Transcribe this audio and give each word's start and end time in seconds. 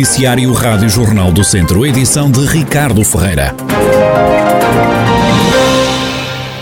Noticiário 0.00 0.50
Rádio 0.54 0.88
Jornal 0.88 1.30
do 1.30 1.44
Centro, 1.44 1.84
edição 1.84 2.30
de 2.30 2.40
Ricardo 2.46 3.04
Ferreira. 3.04 3.54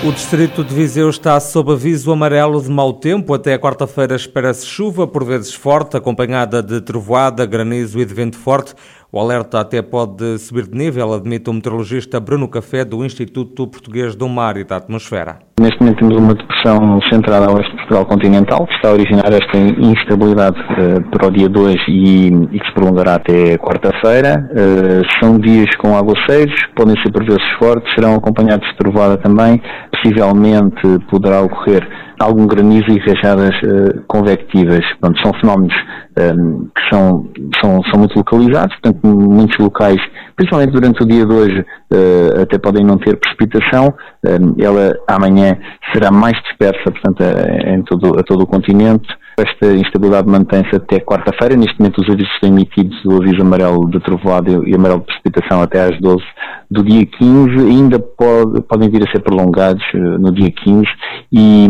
O 0.05 0.11
distrito 0.11 0.65
de 0.65 0.75
Viseu 0.75 1.09
está 1.09 1.39
sob 1.39 1.71
aviso 1.71 2.11
amarelo 2.11 2.61
de 2.61 2.69
mau 2.69 2.93
tempo. 2.93 3.33
Até 3.33 3.57
quarta-feira 3.57 4.17
espera-se 4.17 4.67
chuva, 4.67 5.07
por 5.07 5.25
vezes 5.25 5.55
forte, 5.55 5.97
acompanhada 5.97 6.61
de 6.61 6.81
trovoada, 6.81 7.47
granizo 7.47 8.01
e 8.01 8.05
de 8.05 8.13
vento 8.13 8.37
forte. 8.37 8.75
O 9.11 9.19
alerta 9.19 9.61
até 9.61 9.81
pode 9.81 10.37
subir 10.39 10.67
de 10.67 10.77
nível, 10.77 11.15
admite 11.15 11.49
o 11.49 11.53
meteorologista 11.55 12.21
Bruno 12.21 12.47
Café, 12.47 12.85
do 12.85 13.03
Instituto 13.03 13.67
Português 13.67 14.15
do 14.15 14.29
Mar 14.29 14.59
e 14.59 14.65
da 14.65 14.77
Atmosfera. 14.77 15.39
Neste 15.59 15.81
momento 15.81 15.99
temos 16.01 16.17
uma 16.19 16.35
depressão 16.35 17.01
centrada 17.11 17.47
a 17.47 17.53
oeste 17.53 17.71
de 17.71 17.77
Portugal 17.79 18.05
continental, 18.05 18.67
que 18.67 18.75
está 18.75 18.91
a 18.91 18.93
originar 18.93 19.33
esta 19.33 19.57
instabilidade 19.57 20.61
uh, 20.61 21.11
para 21.11 21.27
o 21.27 21.31
dia 21.31 21.49
2 21.49 21.75
e, 21.89 22.27
e, 22.29 22.61
que 22.61 22.67
se 22.67 22.75
prolongará 22.75 23.15
até 23.15 23.57
quarta-feira. 23.57 24.47
Uh, 24.53 25.25
são 25.25 25.39
dias 25.39 25.75
com 25.77 25.97
aguaceiros, 25.97 26.55
podem 26.77 26.95
ser 27.03 27.11
por 27.11 27.25
vezes 27.25 27.43
fortes, 27.59 27.91
serão 27.95 28.15
acompanhados 28.15 28.69
de 28.69 28.77
trovada 28.77 29.17
também. 29.17 29.59
Possivelmente 29.91 30.83
poderá 31.11 31.41
ocorrer 31.41 31.89
algum 32.19 32.47
granizo 32.47 32.87
e 32.91 32.99
rajadas 32.99 33.55
uh, 33.63 34.03
convectivas. 34.07 34.85
Portanto, 35.01 35.21
são 35.23 35.33
fenómenos 35.41 35.75
um, 35.75 36.23
ehm, 36.23 36.69
que 36.75 36.89
são, 36.91 37.29
são, 37.61 37.83
são 37.85 37.99
muito 37.99 38.17
localizados, 38.17 38.75
portanto, 38.77 39.07
muitos 39.07 39.57
locais, 39.59 40.01
principalmente 40.37 40.73
durante 40.73 41.03
o 41.03 41.07
dia 41.07 41.25
de 41.25 41.33
hoje, 41.33 41.61
uh, 41.61 42.43
até 42.43 42.59
podem 42.59 42.85
não 42.85 42.99
ter 42.99 43.17
precipitação. 43.17 43.95
Um, 44.25 44.29
ehm, 44.29 44.55
ela 44.59 44.95
amanhã 45.09 45.57
será 45.93 46.11
mais 46.11 46.37
dispersa, 46.43 46.91
portanto, 46.91 47.23
a, 47.23 47.71
em 47.71 47.83
todo, 47.83 48.19
a 48.19 48.23
todo 48.23 48.43
o 48.43 48.47
continente. 48.47 49.09
Esta 49.39 49.73
instabilidade 49.73 50.29
mantém-se 50.29 50.75
até 50.75 50.99
quarta-feira. 50.99 51.55
Neste 51.55 51.79
momento, 51.79 52.01
os 52.01 52.11
avisos 52.11 52.33
têm 52.41 52.51
emitidos 52.51 53.05
o 53.05 53.23
aviso 53.23 53.41
amarelo 53.41 53.89
de 53.89 54.01
trovoada 54.01 54.51
e 54.67 54.75
amarelo 54.75 55.01
de 55.01 55.07
precipitação 55.07 55.63
até 55.63 55.81
às 55.81 56.01
12 56.01 56.25
do 56.69 56.83
dia 56.83 57.07
15. 57.07 57.55
Ainda 57.69 58.01
pode, 58.01 58.61
podem 58.63 58.91
vir 58.91 59.07
a 59.07 59.11
ser 59.13 59.21
prolongados 59.21 59.85
uh, 59.95 60.19
no 60.19 60.33
dia 60.33 60.51
15 60.51 60.87
e, 61.33 61.69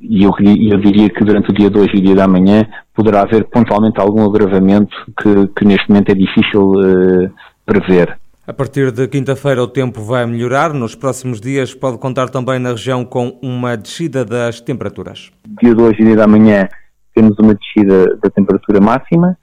e 0.00 0.24
eu, 0.24 0.32
eu, 0.40 0.78
diria 0.80 1.10
que 1.10 1.22
durante 1.22 1.50
o 1.50 1.54
dia 1.54 1.68
2 1.68 1.88
e 1.92 1.98
o 1.98 2.02
dia 2.02 2.14
da 2.14 2.26
manhã 2.26 2.66
poderá 2.94 3.20
haver 3.20 3.44
pontualmente 3.44 4.00
algum 4.00 4.24
agravamento 4.24 4.96
que, 5.20 5.46
que 5.48 5.64
neste 5.66 5.90
momento 5.90 6.10
é 6.10 6.14
difícil 6.14 6.70
uh, 6.70 7.30
prever. 7.66 8.16
A 8.48 8.54
partir 8.54 8.90
de 8.90 9.06
quinta-feira 9.06 9.62
o 9.62 9.68
tempo 9.68 10.00
vai 10.00 10.24
melhorar. 10.24 10.72
Nos 10.72 10.94
próximos 10.94 11.38
dias 11.38 11.74
pode 11.74 11.98
contar 11.98 12.30
também 12.30 12.58
na 12.58 12.70
região 12.70 13.04
com 13.04 13.38
uma 13.42 13.76
descida 13.76 14.24
das 14.24 14.58
temperaturas. 14.58 15.30
Dia 15.60 15.74
de 15.74 15.82
hoje 15.82 16.00
e 16.00 16.06
dia 16.06 16.16
da 16.16 16.26
manhã 16.26 16.66
temos 17.14 17.38
uma 17.38 17.54
descida 17.54 18.16
da 18.16 18.30
temperatura 18.30 18.80
máxima. 18.80 19.36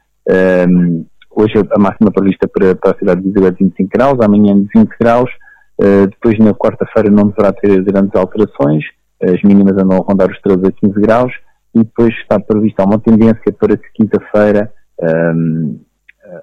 Um, 0.67 1.05
hoje 1.29 1.53
a 1.69 1.77
máxima 1.77 2.09
prevista 2.11 2.47
para, 2.47 2.73
para 2.73 2.93
a 2.93 2.97
cidade 2.97 3.21
de 3.21 3.27
Viseu 3.27 3.45
é 3.45 3.51
de 3.51 3.63
25 3.63 3.89
graus, 3.93 4.19
amanhã 4.19 4.59
de 4.59 4.67
20 4.75 4.89
graus. 4.99 5.29
Uh, 5.79 6.07
depois 6.07 6.39
na 6.39 6.55
quarta-feira 6.55 7.11
não 7.11 7.27
deverá 7.27 7.53
ter 7.53 7.83
grandes 7.83 8.15
alterações. 8.15 8.85
As 9.21 9.39
mínimas 9.43 9.73
andam 9.73 9.99
a 9.99 10.03
rondar 10.03 10.31
os 10.31 10.41
13 10.41 10.65
a 10.65 10.71
15 10.71 10.99
graus. 10.99 11.31
E 11.75 11.83
depois 11.83 12.11
está 12.15 12.39
prevista 12.39 12.83
uma 12.83 12.97
tendência 12.97 13.53
para 13.53 13.77
que 13.77 13.87
quinta-feira 13.93 14.73
um, 14.99 15.79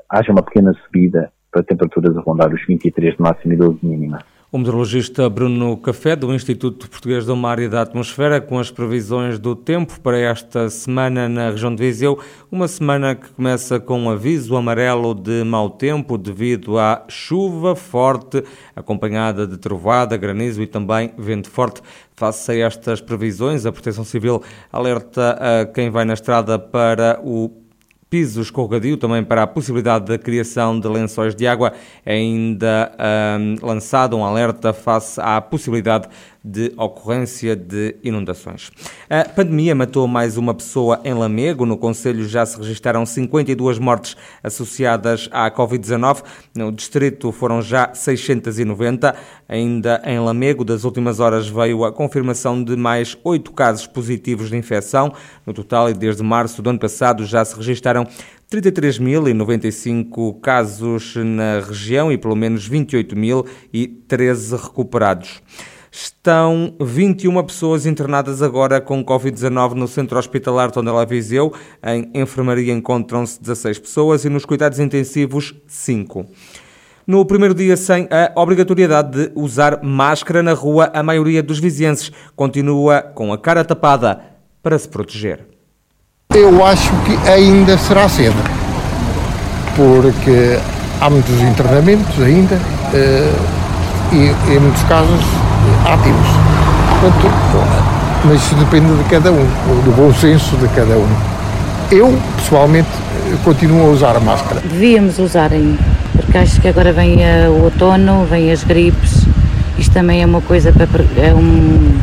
haja 0.08 0.30
uma 0.30 0.44
pequena 0.44 0.72
subida 0.84 1.32
para 1.53 1.62
temperaturas 1.62 2.17
a 2.17 2.20
rondar 2.22 2.53
os 2.53 2.64
23 2.67 3.14
de 3.14 3.22
máximo 3.22 3.53
e 3.53 3.56
12 3.56 3.78
de 3.81 3.86
mínima. 3.86 4.19
O 4.50 4.58
meteorologista 4.58 5.31
Bruno 5.31 5.78
Café, 5.78 6.14
do 6.14 6.34
Instituto 6.34 6.86
Português 6.91 7.25
do 7.25 7.34
Mar 7.34 7.59
e 7.59 7.70
da 7.70 7.81
Atmosfera, 7.81 8.39
com 8.39 8.59
as 8.59 8.70
previsões 8.70 9.39
do 9.39 9.56
tempo 9.56 9.98
para 10.00 10.19
esta 10.19 10.69
semana 10.69 11.27
na 11.27 11.48
região 11.48 11.75
de 11.75 11.83
Viseu. 11.83 12.19
Uma 12.50 12.69
semana 12.69 13.14
que 13.14 13.31
começa 13.31 13.81
com 13.81 13.98
um 13.98 14.11
aviso 14.11 14.55
amarelo 14.55 15.14
de 15.14 15.42
mau 15.42 15.70
tempo 15.70 16.19
devido 16.19 16.78
à 16.78 17.03
chuva 17.09 17.75
forte, 17.75 18.44
acompanhada 18.77 19.47
de 19.47 19.56
trovada, 19.56 20.19
granizo 20.19 20.62
e 20.62 20.66
também 20.66 21.15
vento 21.16 21.50
forte. 21.50 21.81
Face 22.15 22.53
a 22.53 22.66
estas 22.66 23.00
previsões, 23.00 23.65
a 23.65 23.72
Proteção 23.72 24.05
Civil 24.05 24.43
alerta 24.71 25.38
a 25.41 25.65
quem 25.65 25.88
vai 25.88 26.05
na 26.05 26.12
estrada 26.12 26.59
para 26.59 27.19
o 27.25 27.62
piso 28.12 28.43
escorregadio, 28.43 28.99
também 28.99 29.25
para 29.25 29.43
a 29.43 29.47
possibilidade 29.47 30.05
da 30.05 30.19
criação 30.19 30.78
de 30.78 30.87
lençóis 30.87 31.34
de 31.34 31.47
água, 31.47 31.73
ainda 32.05 32.93
um, 33.41 33.67
lançado 33.67 34.15
um 34.19 34.23
alerta 34.23 34.75
face 34.75 35.19
à 35.19 35.41
possibilidade 35.41 36.11
de 36.44 36.72
ocorrência 36.76 37.54
de 37.54 37.97
inundações. 38.03 38.70
A 39.08 39.25
pandemia 39.28 39.75
matou 39.75 40.08
mais 40.08 40.36
uma 40.36 40.53
pessoa 40.53 41.00
em 41.04 41.14
Lamego. 41.14 41.64
No 41.64 41.76
Conselho 41.76 42.26
já 42.26 42.44
se 42.44 42.58
registaram 42.58 43.06
52 43.06 43.78
mortes 43.78 44.16
associadas 44.42 45.28
à 45.31 45.50
Covid-19. 45.50 46.22
No 46.54 46.72
distrito 46.72 47.31
foram 47.31 47.62
já 47.62 47.94
690. 47.94 49.14
Ainda 49.48 50.02
em 50.04 50.19
Lamego, 50.19 50.64
das 50.64 50.84
últimas 50.84 51.20
horas, 51.20 51.47
veio 51.47 51.84
a 51.84 51.92
confirmação 51.92 52.64
de 52.64 52.75
mais 52.76 53.16
oito 53.22 53.52
casos 53.52 53.86
positivos 53.86 54.50
de 54.50 54.56
infecção. 54.56 55.12
No 55.47 55.52
total, 55.52 55.91
e 55.91 55.94
desde 55.94 56.22
março 56.22 56.60
do 56.62 56.70
ano 56.70 56.78
passado, 56.78 57.25
já 57.25 57.44
se 57.44 57.54
registaram 57.54 58.06
33.095 58.50 60.41
casos 60.41 61.14
na 61.16 61.60
região 61.60 62.12
e 62.12 62.19
pelo 62.19 62.36
menos 62.36 62.69
28.013 62.69 64.62
recuperados. 64.62 65.41
Estão 65.94 66.72
21 66.80 67.44
pessoas 67.44 67.84
internadas 67.84 68.41
agora 68.41 68.80
com 68.80 69.04
Covid-19 69.04 69.75
no 69.75 69.86
centro 69.86 70.19
hospitalar 70.19 70.70
Tondela 70.70 71.04
Viseu. 71.04 71.53
Em 71.84 72.10
enfermaria 72.14 72.72
encontram-se 72.72 73.38
16 73.38 73.78
pessoas 73.78 74.25
e 74.25 74.31
nos 74.31 74.47
cuidados 74.47 74.78
intensivos 74.78 75.54
5. 75.69 76.25
No 77.06 77.26
primeiro 77.26 77.54
dia 77.54 77.76
sem 77.76 78.08
a 78.10 78.41
obrigatoriedade 78.41 79.10
de 79.10 79.32
usar 79.34 79.82
máscara 79.82 80.42
na 80.42 80.54
rua, 80.54 80.91
a 80.94 81.02
maioria 81.02 81.42
dos 81.42 81.58
vizienses 81.58 82.10
continua 82.34 83.02
com 83.02 83.31
a 83.31 83.36
cara 83.36 83.62
tapada 83.62 84.19
para 84.62 84.78
se 84.78 84.88
proteger. 84.88 85.47
Eu 86.34 86.64
acho 86.64 86.91
que 87.04 87.28
ainda 87.28 87.76
será 87.76 88.08
cedo, 88.08 88.42
porque 89.76 90.58
há 91.02 91.10
muitos 91.10 91.38
internamentos 91.42 92.19
ainda 92.19 92.58
eh, 92.94 93.34
e, 94.14 94.54
em 94.54 94.58
muitos 94.58 94.82
casos, 94.84 95.41
ativos. 95.84 96.27
Portanto, 97.00 97.93
mas 98.25 98.43
isso 98.43 98.55
depende 98.55 98.95
de 98.95 99.05
cada 99.05 99.33
um, 99.33 99.45
do 99.84 99.95
bom 99.97 100.12
senso 100.15 100.56
de 100.56 100.69
cada 100.69 100.97
um. 100.97 101.09
Eu, 101.91 102.17
pessoalmente, 102.37 102.89
continuo 103.45 103.89
a 103.89 103.91
usar 103.91 104.17
a 104.17 104.21
máscara. 104.21 104.61
Devíamos 104.61 105.19
usar 105.19 105.53
ainda, 105.53 105.78
porque 106.12 106.39
acho 106.39 106.61
que 106.61 106.69
agora 106.69 106.93
vem 106.93 107.19
o 107.49 107.65
outono, 107.65 108.25
vem 108.31 108.50
as 108.53 108.62
gripes, 108.65 109.27
isto 109.78 109.93
também 109.93 110.23
é 110.23 110.27
uma 110.27 110.41
coisa 110.41 110.73
para. 110.73 110.87
É 111.17 111.34
um, 111.34 111.99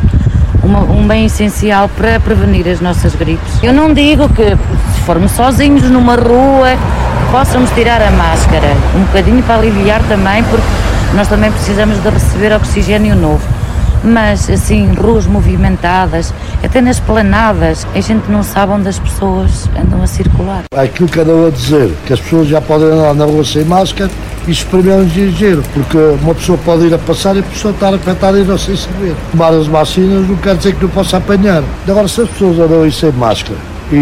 uma, 0.62 0.80
um 0.80 1.06
bem 1.06 1.24
essencial 1.24 1.88
para 1.88 2.20
prevenir 2.20 2.68
as 2.68 2.80
nossas 2.80 3.14
gripes. 3.14 3.62
Eu 3.62 3.72
não 3.72 3.94
digo 3.94 4.28
que 4.28 4.44
se 4.44 5.00
formos 5.06 5.32
sozinhos 5.32 5.88
numa 5.90 6.14
rua 6.14 6.76
possamos 7.30 7.70
tirar 7.70 8.02
a 8.02 8.10
máscara, 8.10 8.68
um 8.94 9.04
bocadinho 9.04 9.42
para 9.42 9.56
aliviar 9.56 10.02
também, 10.08 10.42
porque 10.44 10.66
nós 11.14 11.28
também 11.28 11.50
precisamos 11.50 12.00
de 12.02 12.08
receber 12.08 12.52
oxigênio 12.52 13.16
novo. 13.16 13.42
Mas 14.02 14.48
assim, 14.48 14.94
ruas 14.94 15.26
movimentadas, 15.26 16.32
até 16.64 16.80
nas 16.80 16.98
planadas, 16.98 17.86
a 17.94 18.00
gente 18.00 18.30
não 18.30 18.42
sabe 18.42 18.72
onde 18.72 18.88
as 18.88 18.98
pessoas 18.98 19.68
andam 19.78 20.02
a 20.02 20.06
circular. 20.06 20.64
Aquilo 20.74 21.08
que 21.08 21.20
andam 21.20 21.46
a 21.46 21.50
dizer, 21.50 21.92
que 22.06 22.14
as 22.14 22.20
pessoas 22.20 22.48
já 22.48 22.62
podem 22.62 22.88
andar 22.88 23.14
na 23.14 23.26
rua 23.26 23.44
sem 23.44 23.64
máscara, 23.64 24.10
isso 24.48 24.66
mim 24.72 24.88
é 24.88 24.94
um 24.94 25.62
porque 25.74 25.98
uma 26.22 26.34
pessoa 26.34 26.58
pode 26.64 26.86
ir 26.86 26.94
a 26.94 26.98
passar 26.98 27.36
e 27.36 27.40
a 27.40 27.42
pessoa 27.42 27.74
estar 27.74 27.92
afetada 27.92 28.38
e 28.38 28.44
não 28.44 28.56
sem 28.56 28.74
saber. 28.74 29.14
Tomar 29.32 29.52
as 29.52 29.66
vacinas 29.66 30.26
não 30.26 30.36
quer 30.36 30.56
dizer 30.56 30.74
que 30.74 30.82
não 30.82 30.90
possa 30.90 31.18
apanhar. 31.18 31.62
Agora, 31.86 32.08
se 32.08 32.22
as 32.22 32.28
pessoas 32.30 32.58
andam 32.58 32.82
aí 32.82 32.90
sem 32.90 33.12
máscara 33.12 33.58
e, 33.92 33.96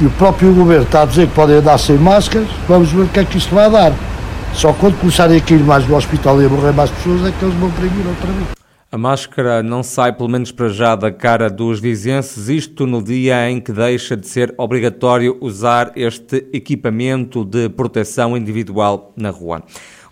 e 0.00 0.06
o 0.06 0.10
próprio 0.16 0.52
governo 0.52 0.84
está 0.84 1.02
a 1.02 1.06
dizer 1.06 1.26
que 1.26 1.34
podem 1.34 1.56
andar 1.56 1.78
sem 1.78 1.96
máscaras, 1.96 2.46
vamos 2.68 2.92
ver 2.92 3.02
o 3.02 3.08
que 3.08 3.18
é 3.18 3.24
que 3.24 3.38
isto 3.38 3.52
vai 3.52 3.68
dar. 3.68 3.92
Só 4.54 4.72
quando 4.72 4.98
começarem 5.00 5.38
a 5.38 5.40
cair 5.40 5.64
mais 5.64 5.88
no 5.88 5.96
hospital 5.96 6.40
e 6.40 6.46
a 6.46 6.48
morrer 6.48 6.72
mais 6.72 6.90
pessoas 6.90 7.26
é 7.26 7.32
que 7.32 7.44
eles 7.44 7.54
vão 7.56 7.70
prevenir 7.70 8.06
outra 8.06 8.30
vez. 8.32 8.48
A 8.92 8.98
máscara 8.98 9.62
não 9.62 9.82
sai, 9.82 10.12
pelo 10.12 10.28
menos 10.28 10.52
para 10.52 10.68
já, 10.68 10.94
da 10.94 11.10
cara 11.10 11.48
dos 11.48 11.80
vizinhenses, 11.80 12.48
isto 12.48 12.86
no 12.86 13.02
dia 13.02 13.50
em 13.50 13.58
que 13.58 13.72
deixa 13.72 14.14
de 14.16 14.28
ser 14.28 14.54
obrigatório 14.58 15.38
usar 15.40 15.92
este 15.96 16.46
equipamento 16.52 17.42
de 17.44 17.70
proteção 17.70 18.36
individual 18.36 19.12
na 19.16 19.30
rua. 19.30 19.62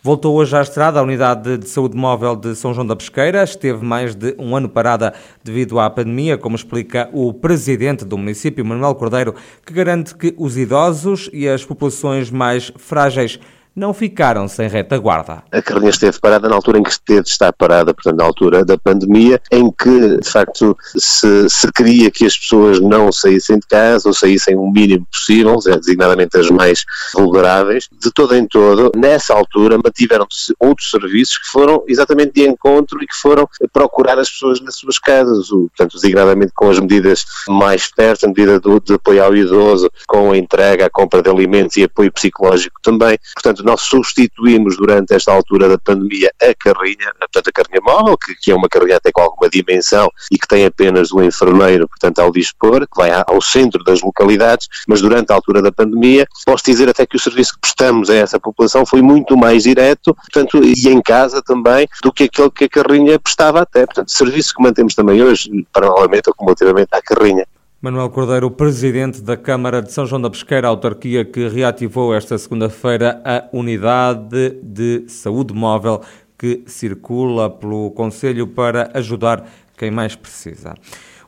Voltou 0.03 0.35
hoje 0.35 0.57
à 0.57 0.63
estrada 0.63 0.99
a 0.99 1.03
Unidade 1.03 1.59
de 1.59 1.69
Saúde 1.69 1.95
Móvel 1.95 2.35
de 2.35 2.57
São 2.57 2.73
João 2.73 2.87
da 2.87 2.97
Pesqueira. 2.97 3.45
Esteve 3.45 3.85
mais 3.85 4.15
de 4.15 4.35
um 4.39 4.57
ano 4.57 4.67
parada 4.67 5.13
devido 5.45 5.79
à 5.79 5.91
pandemia, 5.91 6.39
como 6.39 6.57
explica 6.57 7.11
o 7.13 7.35
presidente 7.35 8.03
do 8.03 8.17
município, 8.17 8.65
Manuel 8.65 8.95
Cordeiro, 8.95 9.35
que 9.65 9.75
garante 9.75 10.15
que 10.15 10.35
os 10.39 10.57
idosos 10.57 11.29
e 11.35 11.47
as 11.47 11.67
populações 11.67 12.31
mais 12.31 12.73
frágeis 12.79 13.39
não 13.75 13.95
ficaram 13.95 14.49
sem 14.49 14.69
retaguarda. 14.69 15.43
A 15.51 15.63
carrinha 15.63 15.91
esteve 15.91 16.19
parada 16.21 16.49
na 16.49 16.55
altura 16.55 16.79
em 16.79 16.83
que 16.83 16.91
esteve 16.91 17.23
estar 17.23 17.53
parada, 17.53 17.95
portanto, 17.95 18.17
na 18.17 18.25
altura 18.25 18.65
da 18.65 18.77
pandemia, 18.77 19.41
em 19.51 19.71
que, 19.71 20.19
de 20.19 20.29
facto, 20.29 20.77
se, 20.97 21.49
se 21.49 21.73
queria 21.73 22.11
que 22.11 22.27
as 22.27 22.37
pessoas 22.37 22.81
não 22.81 23.11
saíssem 23.13 23.59
de 23.59 23.67
casa 23.67 24.09
ou 24.09 24.15
saíssem 24.15 24.57
o 24.57 24.71
mínimo 24.71 25.07
possível, 25.11 25.57
designadamente 25.57 26.37
as 26.37 26.51
mais 26.51 26.85
vulneráveis, 27.15 27.89
de 28.01 28.11
todo 28.13 28.35
em 28.35 28.47
todo, 28.47 28.93
nessa 28.97 29.35
altura 29.35 29.79
mantiveram-se 29.83 30.55
outros 30.59 30.91
serviços 30.91 31.39
que 31.39 31.47
foram 31.51 31.83
exatamente 31.87 32.33
de 32.35 32.49
encontro 32.49 33.03
e 33.03 33.07
que 33.07 33.15
foram 33.15 33.49
procurar 33.73 34.19
as 34.19 34.31
pessoas 34.31 34.61
nas 34.61 34.77
suas 34.77 34.99
casas, 34.99 35.49
portanto, 35.49 35.95
designadamente 35.95 36.53
com 36.55 36.71
as 36.71 36.79
medidas 36.79 37.25
mais 37.49 37.91
perto, 37.91 38.25
a 38.25 38.29
medida 38.29 38.61
do, 38.61 38.81
de 38.81 38.95
apoio 38.95 39.25
ao 39.25 39.35
idoso, 39.35 39.91
com 40.07 40.33
a 40.33 40.37
entrega, 40.37 40.87
a 40.87 40.91
compra 40.91 41.23
de 41.23 41.31
alimentos 41.31 41.77
e 41.77 41.85
apoio 41.85 42.13
psicológico 42.13 42.81
também. 42.83 43.19
Portanto, 43.35 43.60
nós 43.63 43.83
substituímos 43.83 44.77
durante 44.77 45.15
esta 45.15 45.33
altura 45.33 45.69
da 45.69 45.79
pandemia 45.79 46.31
a 46.41 46.55
carrinha, 46.55 47.13
portanto, 47.19 47.49
a 47.49 47.53
carrinha 47.53 47.81
móvel, 47.83 48.17
que, 48.17 48.35
que 48.35 48.51
é 48.51 48.55
uma 48.55 48.69
carrinha 48.69 48.97
até 48.97 49.11
com 49.13 49.23
alguma 49.23 49.49
dimensão 49.49 50.11
e 50.31 50.39
que 50.39 50.47
tem 50.47 50.65
apenas 50.65 51.13
o 51.13 51.23
enfermeiro, 51.23 51.89
portanto, 51.89 52.19
ao 52.21 52.33
dispor, 52.33 52.81
que 52.81 52.97
vai 52.97 53.11
ao 53.11 53.41
centro 53.41 53.83
das 53.85 54.01
localidades, 54.01 54.69
mas 54.87 55.01
durante 55.01 55.31
a 55.31 55.35
altura 55.35 55.63
da 55.63 55.73
pandemia, 55.73 56.27
posso 56.45 56.65
dizer 56.65 56.89
até 56.89 57.07
que 57.07 57.17
o 57.17 57.21
serviço 57.21 57.55
que 57.55 57.61
prestamos 57.61 58.11
a 58.11 58.15
essa 58.15 58.39
população 58.39 58.85
foi 58.85 59.03
muito 59.03 59.37
mais 59.37 59.63
direto, 59.63 60.15
portanto, 60.15 60.63
e 60.63 60.89
em 60.89 61.01
casa 61.03 61.43
também, 61.43 61.89
do 62.03 62.13
que 62.13 62.25
aquele 62.25 62.51
que 62.51 62.65
a 62.65 62.69
carrinha 62.69 63.19
prestava 63.19 63.61
até. 63.63 63.87
Portanto, 63.87 64.11
serviço 64.11 64.55
que 64.55 64.63
mantemos 64.63 64.95
também 64.95 65.23
hoje, 65.23 65.51
paralelamente 65.73 66.29
ou 66.29 66.35
cumulativamente 66.35 66.89
à 66.93 67.03
carrinha. 67.03 67.47
Manuel 67.83 68.11
Cordeiro, 68.11 68.51
presidente 68.51 69.23
da 69.23 69.39
Câmara 69.39 69.81
de 69.81 69.91
São 69.91 70.05
João 70.05 70.21
da 70.21 70.29
Pesqueira, 70.29 70.69
autarquia 70.69 71.25
que 71.25 71.49
reativou 71.49 72.15
esta 72.15 72.37
segunda-feira 72.37 73.23
a 73.25 73.49
unidade 73.57 74.51
de 74.63 75.09
saúde 75.09 75.55
móvel 75.55 76.03
que 76.39 76.63
circula 76.67 77.49
pelo 77.49 77.91
Conselho 77.93 78.47
para 78.47 78.91
ajudar 78.93 79.49
quem 79.79 79.91
mais 79.91 80.15
precisa. 80.15 80.75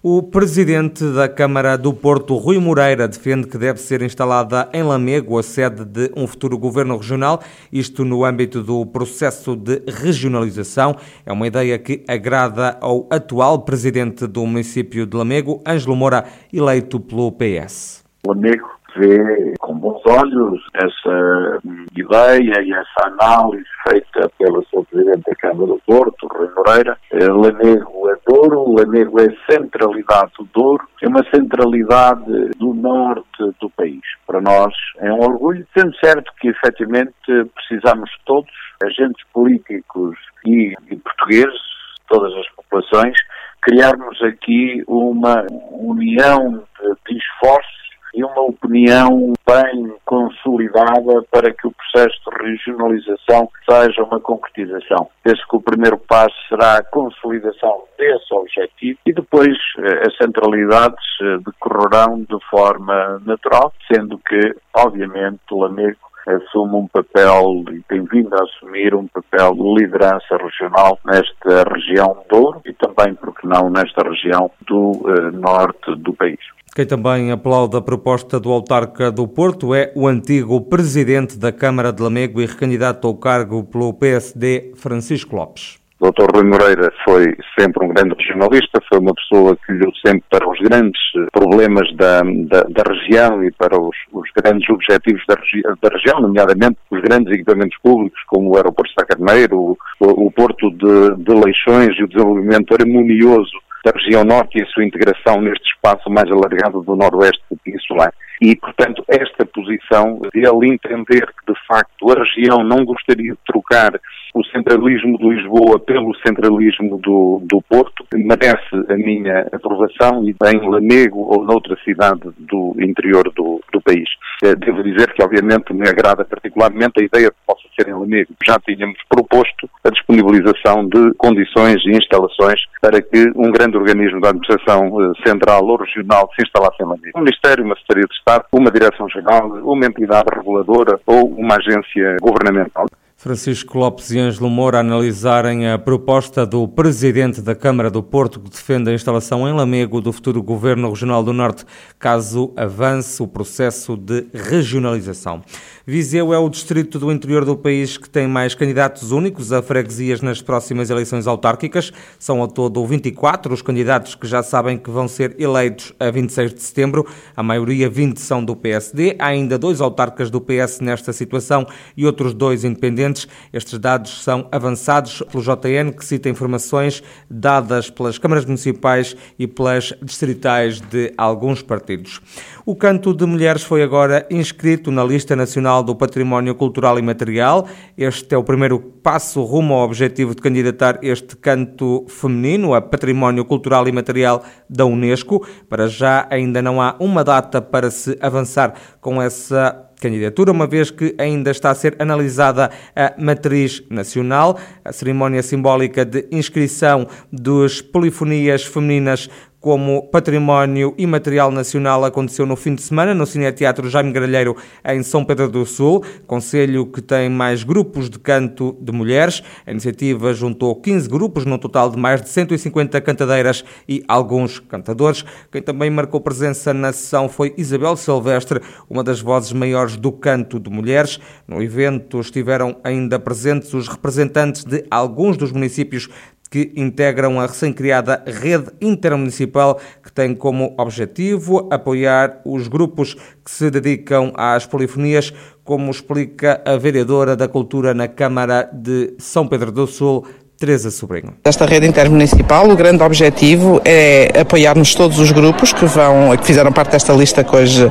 O 0.05 0.21
presidente 0.21 1.05
da 1.13 1.29
Câmara 1.29 1.79
do 1.79 1.95
Porto, 1.95 2.37
Rui 2.37 2.59
Moreira, 2.59 3.07
defende 3.07 3.47
que 3.47 3.57
deve 3.57 3.79
ser 3.79 4.03
instalada 4.03 4.69
em 4.73 4.83
Lamego 4.83 5.39
a 5.39 5.45
sede 5.45 5.85
de 5.85 6.11
um 6.17 6.27
futuro 6.27 6.59
governo 6.59 6.97
regional, 6.97 7.41
isto 7.73 8.05
no 8.05 8.25
âmbito 8.25 8.65
do 8.65 8.85
processo 8.85 9.55
de 9.55 9.81
regionalização. 9.87 10.97
É 11.25 11.33
uma 11.33 11.47
ideia 11.47 11.79
que 11.79 12.03
agrada 12.09 12.77
ao 12.81 13.07
atual 13.13 13.61
presidente 13.61 14.27
do 14.27 14.45
município 14.45 15.07
de 15.07 15.17
Lamego, 15.17 15.63
Ângelo 15.65 15.95
Moura, 15.95 16.25
eleito 16.53 16.99
pelo 16.99 17.31
PS. 17.31 18.03
Lamego 18.27 18.82
vê 18.97 19.55
com 19.59 19.75
bons 19.75 20.03
olhos 20.07 20.63
essa 20.75 21.61
ideia 21.97 22.63
e 22.63 22.73
essa 22.73 23.07
análise 23.07 23.65
feita 23.89 24.31
pelo 24.39 24.65
seu 24.67 24.85
Presidente 24.85 25.23
da 25.27 25.35
Câmara 25.37 25.67
do 25.67 25.83
Porto, 25.87 26.27
Rui 26.29 26.49
Moreira. 26.57 26.99
Eh, 27.11 27.27
Lamego 27.27 28.11
é 28.11 28.17
Douro, 28.27 28.73
Lamego 28.73 29.21
é 29.21 29.29
centralidade 29.51 30.33
do 30.39 30.45
Douro, 30.53 30.87
é 31.03 31.09
uma 31.09 31.25
centralidade 31.31 32.51
do 32.59 32.75
norte 32.75 33.55
do 33.61 33.71
país. 33.71 34.03
Para 34.27 34.41
nós 34.41 34.75
é 34.99 35.13
um 35.13 35.21
orgulho, 35.21 35.67
sendo 35.77 35.95
certo 35.97 36.33
que 36.41 36.49
efetivamente 36.49 37.13
precisamos 37.55 38.11
todos, 38.25 38.51
agentes 38.85 39.25
políticos 39.33 40.17
e, 40.45 40.75
e 40.91 40.97
portugueses, 40.97 41.61
todas 42.09 42.33
as 42.35 42.49
populações, 42.51 43.17
criarmos 43.63 44.21
aqui 44.23 44.83
uma 44.87 45.47
união 45.71 46.65
de, 46.81 47.13
de 47.13 47.19
esforços 47.19 47.83
e 48.15 48.25
uma 48.25 48.43
opinião 48.43 49.33
bem 49.47 49.95
consolidada 50.05 51.23
para 51.31 51.53
que 51.53 51.67
o 51.67 51.73
processo 51.73 52.19
de 52.31 52.51
regionalização 52.51 53.49
seja 53.69 54.03
uma 54.03 54.21
concretização. 54.21 55.09
Penso 55.23 55.43
que 55.49 55.57
o 55.57 55.63
primeiro 55.63 55.99
passo 55.99 56.35
será 56.49 56.77
a 56.79 56.85
consolidação 56.85 57.85
desse 57.99 58.33
objetivo 58.35 58.99
e 59.07 59.13
depois 59.13 59.57
eh, 59.79 60.03
as 60.07 60.17
centralidades 60.17 61.05
eh, 61.21 61.39
decorrerão 61.45 62.21
de 62.21 62.39
forma 62.51 63.21
natural, 63.25 63.73
sendo 63.93 64.19
que, 64.19 64.55
obviamente, 64.75 65.41
o 65.51 65.61
Lamego 65.61 66.13
assume 66.27 66.77
um 66.77 66.87
papel 66.87 67.65
e 67.73 67.81
tem 67.89 68.05
vindo 68.05 68.33
a 68.35 68.43
assumir 68.45 68.95
um 68.95 69.07
papel 69.09 69.55
de 69.55 69.83
liderança 69.83 70.37
regional 70.37 70.99
nesta 71.05 71.65
região 71.69 72.15
do 72.15 72.39
Douro 72.39 72.63
e 72.65 72.73
também, 72.75 73.15
porque 73.15 73.47
não, 73.47 73.71
nesta 73.71 74.09
região 74.09 74.51
do 74.67 74.91
uh, 74.91 75.33
norte 75.33 75.95
do 75.97 76.13
país. 76.13 76.41
Quem 76.75 76.87
também 76.87 77.31
aplaude 77.31 77.77
a 77.77 77.83
proposta 77.83 78.41
do 78.41 78.51
autarca 78.51 79.13
do 79.13 79.29
Porto 79.29 79.75
é 79.75 79.93
o 79.95 80.09
antigo 80.09 80.59
presidente 80.59 81.39
da 81.39 81.53
Câmara 81.53 81.93
de 81.93 82.03
Lamego 82.03 82.41
e 82.41 82.47
recandidato 82.47 83.07
ao 83.07 83.15
cargo 83.15 83.63
pelo 83.63 83.93
PSD, 83.93 84.73
Francisco 84.77 85.37
Lopes. 85.37 85.79
O 86.01 86.11
Dr. 86.11 86.35
Rui 86.35 86.45
Moreira 86.45 86.91
foi 87.05 87.37
sempre 87.61 87.85
um 87.85 87.89
grande 87.89 88.15
regionalista, 88.19 88.81
foi 88.89 89.01
uma 89.01 89.13
pessoa 89.13 89.55
que 89.55 89.71
olhou 89.71 89.93
sempre 90.05 90.25
para 90.31 90.49
os 90.49 90.59
grandes 90.61 90.99
problemas 91.31 91.95
da, 91.95 92.23
da, 92.23 92.63
da 92.63 92.83
região 92.91 93.45
e 93.45 93.53
para 93.53 93.79
os, 93.79 93.95
os 94.11 94.31
grandes 94.35 94.67
objetivos 94.71 95.23
da, 95.29 95.35
regi 95.35 95.63
da, 95.63 95.89
região, 95.91 96.23
nomeadamente 96.23 96.79
os 96.91 97.03
grandes 97.03 97.35
equipamentos 97.35 97.77
públicos, 97.83 98.19
como 98.29 98.49
o 98.49 98.57
aeroporto 98.57 98.91
de 98.91 98.99
Sacarneiro, 98.99 99.59
o, 99.59 99.79
o, 100.01 100.27
o 100.27 100.33
porto 100.33 100.71
de, 100.71 101.23
de 101.23 101.35
Leixões 101.35 101.95
e 101.99 102.05
o 102.05 102.09
desenvolvimento 102.09 102.73
harmonioso 102.73 103.61
da 103.85 103.93
região 103.93 104.25
norte 104.25 104.59
e 104.59 104.63
a 104.63 104.67
sua 104.67 104.85
integração 104.85 105.41
neste 105.41 105.65
espaço 105.75 106.09
mais 106.09 106.31
alargado 106.31 106.83
do 106.83 106.97
noroeste 106.97 107.43
peninsular. 107.65 108.13
E, 108.41 108.57
portanto, 108.57 109.05
esta 109.09 109.47
posição 109.47 110.21
de 110.35 110.41
ele 110.41 110.75
entender 110.75 111.27
que, 111.27 111.53
de 111.53 111.59
facto, 111.67 112.11
a 112.11 112.25
região 112.25 112.65
não 112.65 112.85
gostaria 112.85 113.33
de 113.33 113.39
trocar 113.47 113.93
o 114.35 114.45
centralismo 114.47 115.17
de 115.19 115.29
Lisboa 115.29 115.79
pelo 115.79 116.15
centralismo 116.27 116.99
do, 116.99 117.43
do 117.45 117.63
Porto, 117.63 118.05
merece 118.13 118.75
a 118.89 118.97
minha 118.97 119.47
aprovação 119.53 120.25
e 120.25 120.35
em 120.49 120.69
Lamego 120.69 121.21
ou 121.21 121.45
noutra 121.45 121.77
cidade 121.85 122.31
do 122.39 122.75
interior 122.81 123.31
do, 123.35 123.61
do 123.73 123.81
país. 123.81 124.09
Eh, 124.43 124.57
devo 124.57 124.83
dizer 124.83 125.13
que, 125.15 125.23
obviamente, 125.23 125.73
me 125.73 125.89
agrada 125.89 126.25
particularmente 126.25 127.01
a 127.01 127.05
ideia 127.05 127.27
de 127.27 127.31
que 127.31 127.47
possa 127.47 127.63
ser 127.79 127.89
em 127.89 127.95
Lamego. 127.95 128.35
Já 128.45 128.59
tínhamos 128.59 128.99
proposto 129.09 129.71
a 129.85 129.91
disponibilização 129.91 130.89
de 130.89 131.15
condições 131.15 131.77
e 131.87 131.91
instalações 131.91 132.61
para 132.81 133.01
que 133.01 133.31
um 133.37 133.53
grande 133.53 133.77
organismo 133.77 134.21
da 134.21 134.31
administração 134.31 134.83
eh, 135.01 135.13
central 135.25 135.65
ou 135.65 135.77
regional 135.77 136.29
se 136.35 136.45
instalasse 136.45 136.83
em 136.83 136.87
Lamego. 136.87 137.17
Um 137.17 137.21
Ministério, 137.21 137.65
uma 137.65 137.77
Secretaria 137.77 138.09
de 138.09 138.15
Estado, 138.17 138.45
uma 138.53 138.71
Direção-Geral, 138.71 139.47
uma 139.63 139.87
entidade 139.87 140.27
reguladora 140.35 140.99
ou 141.07 141.29
uma 141.29 141.57
agência 141.57 142.17
governamental. 142.21 142.87
Francisco 143.23 143.79
Lopes 143.79 144.11
e 144.11 144.19
Ângelo 144.19 144.51
Moura 144.51 144.81
analisarem 144.81 145.69
a 145.69 145.79
proposta 145.79 146.45
do 146.45 146.67
Presidente 146.67 147.41
da 147.41 147.55
Câmara 147.55 147.89
do 147.89 148.03
Porto 148.03 148.41
que 148.41 148.51
defende 148.51 148.91
a 148.91 148.93
instalação 148.93 149.49
em 149.49 149.53
Lamego 149.53 150.01
do 150.01 150.13
futuro 150.13 150.43
Governo 150.43 150.91
Regional 150.91 151.23
do 151.23 151.33
Norte, 151.33 151.65
caso 152.01 152.53
avance 152.57 153.23
o 153.23 153.29
processo 153.29 153.97
de 153.97 154.27
regionalização. 154.35 155.41
Viseu 155.87 156.33
é 156.33 156.39
o 156.39 156.49
distrito 156.49 156.99
do 156.99 157.13
interior 157.13 157.45
do 157.45 157.57
país 157.57 157.97
que 157.97 158.09
tem 158.09 158.27
mais 158.27 158.55
candidatos 158.55 159.13
únicos 159.13 159.53
a 159.53 159.61
freguesias 159.63 160.21
nas 160.21 160.41
próximas 160.41 160.91
eleições 160.91 161.27
autárquicas. 161.27 161.93
São 162.19 162.41
ao 162.41 162.49
todo 162.49 162.85
24 162.87 163.53
os 163.53 163.63
candidatos 163.63 164.15
que 164.15 164.27
já 164.27 164.45
sabem 164.45 164.79
que 164.79 164.91
vão 164.91 165.07
ser 165.07 165.35
eleitos 165.41 165.93
a 165.99 166.09
26 166.11 166.55
de 166.55 166.63
setembro. 166.63 167.05
A 167.37 167.43
maioria, 167.43 167.91
20, 167.91 168.19
são 168.19 168.45
do 168.45 168.55
PSD. 168.55 169.17
Há 169.19 169.27
ainda 169.27 169.59
dois 169.59 169.81
autarcas 169.81 170.31
do 170.31 170.41
PS 170.41 170.81
nesta 170.81 171.13
situação 171.13 171.67
e 171.97 172.07
outros 172.07 172.33
dois 172.33 172.65
independentes. 172.65 173.12
Estes 173.53 173.79
dados 173.79 174.23
são 174.23 174.49
avançados 174.51 175.23
pelo 175.31 175.43
JN, 175.43 175.93
que 175.93 176.05
cita 176.05 176.29
informações 176.29 177.03
dadas 177.31 177.91
pelas 177.91 178.19
câmaras 178.19 178.45
municipais 178.45 179.17
e 179.39 179.47
pelas 179.47 179.93
distritais 180.03 180.81
de 180.81 181.13
alguns 181.17 181.63
partidos. 181.63 182.21
O 182.65 182.77
canto 182.77 183.13
de 183.13 183.27
mulheres 183.27 183.63
foi 183.63 183.83
agora 183.83 184.27
inscrito 184.31 184.91
na 184.91 185.05
lista 185.05 185.35
nacional 185.35 185.83
do 185.83 185.97
Património 185.97 186.55
Cultural 186.55 186.99
e 186.99 187.03
Material. 187.03 187.67
Este 187.99 188.35
é 188.35 188.39
o 188.39 188.45
primeiro 188.45 188.79
passo 188.79 189.43
rumo 189.43 189.75
ao 189.75 189.85
objetivo 189.85 190.35
de 190.35 190.41
candidatar 190.43 190.99
este 191.03 191.37
canto 191.37 192.05
feminino 192.09 192.75
a 192.75 192.81
Património 192.81 193.45
Cultural 193.45 193.89
e 193.89 193.93
Material 193.93 194.45
da 194.69 194.85
Unesco. 194.85 195.47
Para 195.69 195.89
já 195.89 196.27
ainda 196.31 196.63
não 196.63 196.81
há 196.81 196.95
uma 196.99 197.25
data 197.25 197.61
para 197.61 197.91
se 197.91 198.17
avançar 198.21 198.75
com 199.01 199.21
essa 199.21 199.92
candidatura, 200.03 200.51
uma 200.51 200.67
vez 200.67 200.91
que 200.91 201.15
ainda 201.17 201.53
está 201.53 201.71
a 201.71 201.75
ser 201.75 201.95
analisada 202.01 202.71
a 202.95 203.15
matriz 203.17 203.83
nacional. 203.89 204.59
A 204.85 204.93
cerimónia 204.93 205.43
simbólica 205.43 206.05
de 206.05 206.27
inscrição 206.33 207.07
dos 207.33 207.81
polifonias 207.81 208.65
femininas 208.65 209.31
como 209.63 210.09
Património 210.09 210.93
Imaterial 210.99 211.53
Nacional 211.53 212.05
aconteceu 212.05 212.45
no 212.45 212.57
fim 212.57 212.75
de 212.75 212.83
semana 212.83 213.15
no 213.15 213.25
Cineteatro 213.25 213.89
Jaime 213.89 214.11
Gralheiro 214.11 214.57
em 214.85 215.05
São 215.05 215.25
Pedro 215.25 215.49
do 215.49 215.65
Sul, 215.65 216.05
conselho 216.27 216.85
que 216.87 217.01
tem 217.01 217.31
mais 217.31 217.63
grupos 217.63 218.11
de 218.11 218.19
canto 218.19 218.77
de 218.81 218.91
mulheres. 218.91 219.41
A 219.65 219.71
iniciativa 219.71 220.35
juntou 220.35 220.75
15 220.75 221.09
grupos, 221.09 221.45
num 221.45 221.57
total 221.59 221.89
de 221.91 221.97
mais 221.97 222.21
de 222.21 222.29
150 222.29 223.01
cantadeiras 223.03 223.65
e 223.89 224.03
alguns 224.09 224.59
cantadores. 224.59 225.25
Quem 225.53 225.63
também 225.63 225.91
marcou 225.91 226.21
presença 226.21 226.75
na 226.75 226.93
sessão 226.93 227.29
foi 227.29 227.55
Isabel 227.57 227.97
Silvestre, 227.97 228.61
uma 228.91 229.05
das 229.05 229.21
vozes 229.21 229.53
maiores 229.53 229.97
do 229.97 230.11
canto 230.11 230.59
de 230.59 230.71
mulheres. 230.71 231.21
No 231.47 231.63
evento 231.63 232.21
estiveram 232.21 232.75
ainda 232.83 233.17
presentes 233.21 233.73
os 233.75 233.87
representantes 233.87 234.65
de 234.65 234.85
alguns 234.91 235.37
dos 235.37 235.53
municípios 235.53 236.09
que 236.53 236.71
integram 236.77 237.41
a 237.41 237.47
recém-criada 237.47 238.23
Rede 238.27 238.71
Intermunicipal, 238.79 239.81
que 240.05 240.13
tem 240.13 240.35
como 240.35 240.75
objetivo 240.77 241.67
apoiar 241.73 242.43
os 242.45 242.69
grupos 242.69 243.15
que 243.43 243.51
se 243.51 243.71
dedicam 243.71 244.35
às 244.37 244.67
polifonias, 244.67 245.33
como 245.65 245.91
explica 245.91 246.61
a 246.67 246.77
vereadora 246.77 247.35
da 247.35 247.49
Cultura 247.49 247.95
na 247.95 248.07
Câmara 248.07 248.69
de 248.71 249.15
São 249.17 249.49
Pedro 249.49 249.73
do 249.73 249.87
Sul, 249.87 250.27
Teresa 250.63 250.93
Sobrinho. 250.93 251.35
Esta 251.43 251.67
rede 251.67 251.89
intermunicipal, 251.89 252.71
o 252.71 252.77
grande 252.77 253.03
objetivo 253.03 253.83
é 253.85 254.31
apoiarmos 254.43 254.95
todos 254.95 255.19
os 255.19 255.33
grupos 255.33 255.73
que 255.73 255.85
vão, 255.87 256.37
que 256.37 256.47
fizeram 256.47 256.71
parte 256.71 256.93
desta 256.93 257.13
lista 257.13 257.43
que 257.43 257.57
hoje 257.57 257.91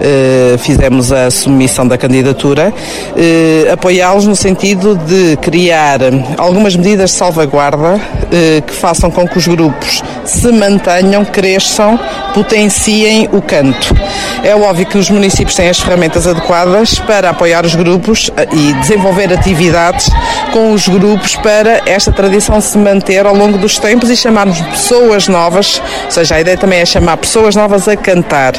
eh, 0.00 0.54
fizemos 0.56 1.10
a 1.10 1.32
submissão 1.32 1.84
da 1.84 1.98
candidatura, 1.98 2.72
eh, 3.16 3.68
apoiá-los 3.72 4.24
no 4.24 4.36
sentido 4.36 4.94
de 4.94 5.36
criar 5.38 5.98
algumas 6.38 6.76
medidas 6.76 7.10
de 7.10 7.16
salvaguarda 7.16 8.00
eh, 8.30 8.62
que 8.64 8.72
façam 8.72 9.10
com 9.10 9.26
que 9.26 9.38
os 9.38 9.48
grupos 9.48 10.00
se 10.24 10.50
mantenham, 10.52 11.24
cresçam, 11.24 11.98
potenciem 12.34 13.28
o 13.32 13.40
canto. 13.40 13.94
É 14.42 14.54
óbvio 14.54 14.86
que 14.86 14.98
os 14.98 15.10
municípios 15.10 15.54
têm 15.54 15.68
as 15.68 15.80
ferramentas 15.80 16.26
adequadas 16.26 16.98
para 16.98 17.30
apoiar 17.30 17.64
os 17.64 17.74
grupos 17.74 18.30
eh, 18.36 18.48
e 18.52 18.72
desenvolver 18.74 19.32
atividades 19.32 20.10
com 20.52 20.72
os 20.72 20.88
grupos 20.88 21.36
para 21.36 21.82
esta 21.86 22.12
tradição 22.12 22.60
se 22.60 22.76
manter 22.78 23.26
ao 23.26 23.34
longo 23.34 23.58
dos 23.58 23.78
tempos 23.78 24.10
e 24.10 24.16
chamarmos 24.16 24.60
pessoas 24.60 25.28
novas, 25.28 25.80
ou 26.04 26.10
seja, 26.10 26.36
a 26.36 26.40
ideia 26.40 26.56
também 26.56 26.80
é 26.80 26.86
chamar 26.86 27.16
pessoas 27.16 27.54
novas 27.54 27.88
a 27.88 27.96
cantar, 27.96 28.52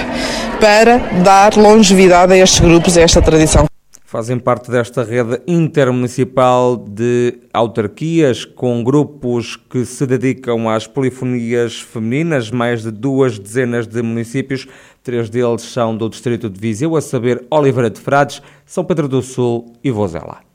para 0.59 0.97
dar 1.23 1.55
longevidade 1.55 2.33
a 2.33 2.37
estes 2.37 2.59
grupos 2.59 2.97
a 2.97 3.01
esta 3.01 3.21
tradição. 3.21 3.72
Fazem 4.13 4.37
parte 4.37 4.69
desta 4.69 5.03
rede 5.03 5.41
intermunicipal 5.47 6.77
de 6.77 7.39
autarquias 7.51 8.45
com 8.45 8.83
grupos 8.83 9.55
que 9.55 9.83
se 9.85 10.05
dedicam 10.05 10.69
às 10.69 10.85
polifonias 10.85 11.81
femininas, 11.81 12.51
mais 12.51 12.83
de 12.83 12.91
duas 12.91 13.39
dezenas 13.39 13.87
de 13.87 14.03
municípios, 14.03 14.67
três 15.01 15.31
deles 15.31 15.63
são 15.63 15.97
do 15.97 16.07
distrito 16.07 16.47
de 16.47 16.59
Viseu, 16.59 16.95
a 16.95 17.01
saber 17.01 17.43
Oliveira 17.49 17.89
de 17.89 17.99
Frades, 17.99 18.39
São 18.67 18.85
Pedro 18.85 19.07
do 19.07 19.23
Sul 19.23 19.73
e 19.83 19.89
Vozela. 19.89 20.52